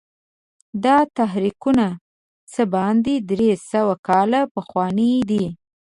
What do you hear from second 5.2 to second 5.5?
دي.